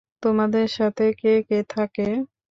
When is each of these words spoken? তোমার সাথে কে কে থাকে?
তোমার 0.23 0.47
সাথে 0.77 1.05
কে 1.19 1.33
কে 1.47 1.59
থাকে? 1.73 2.07